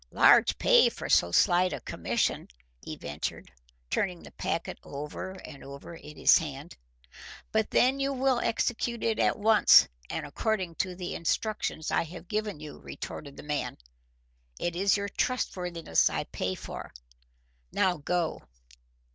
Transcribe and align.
"Large 0.09 0.57
pay 0.57 0.89
for 0.89 1.09
so 1.09 1.31
slight 1.31 1.73
a 1.73 1.79
commission," 1.79 2.47
he 2.81 2.95
ventured, 2.95 3.51
turning 3.91 4.23
the 4.23 4.31
packet 4.31 4.79
over 4.81 5.33
and 5.45 5.63
over 5.63 5.93
in 5.93 6.17
his 6.17 6.39
hand. 6.39 6.75
"But 7.51 7.69
then 7.69 7.99
you 7.99 8.11
will 8.11 8.39
execute 8.39 9.03
it 9.03 9.19
at 9.19 9.37
once, 9.37 9.87
and 10.09 10.25
according 10.25 10.73
to 10.77 10.95
the 10.95 11.13
instructions 11.13 11.91
I 11.91 12.05
have 12.05 12.27
given 12.27 12.59
you," 12.59 12.79
retorted 12.79 13.37
the 13.37 13.43
man. 13.43 13.77
"It 14.59 14.75
is 14.75 14.97
your 14.97 15.07
trustworthiness 15.07 16.09
I 16.09 16.23
pay 16.23 16.55
for. 16.55 16.91
Now 17.71 17.97
go." 17.97 18.41